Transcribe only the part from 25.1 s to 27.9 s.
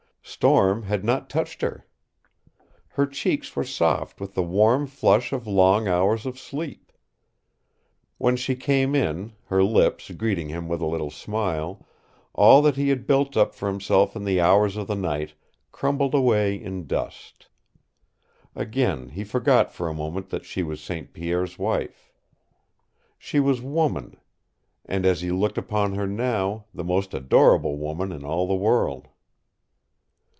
he looked upon her now, the most adorable